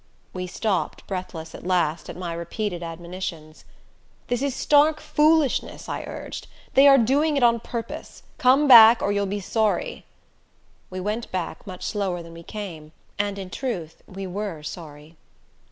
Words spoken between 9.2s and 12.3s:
be sorry." We went back, much slower